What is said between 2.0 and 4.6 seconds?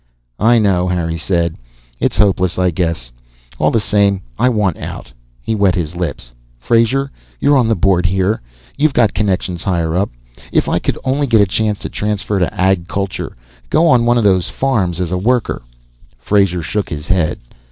hopeless, I guess. All the same, I